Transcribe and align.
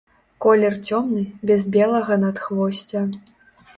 Колер 0.45 0.75
цёмны, 0.87 1.21
без 1.51 1.61
белага 1.75 2.19
надхвосця. 2.25 3.05